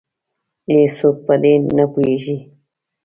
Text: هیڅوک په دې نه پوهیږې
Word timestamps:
هیڅوک 0.75 1.15
په 1.25 1.33
دې 1.43 1.53
نه 1.77 1.85
پوهیږې 1.91 2.37